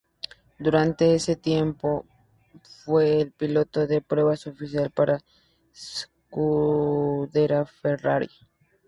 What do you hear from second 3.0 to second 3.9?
el piloto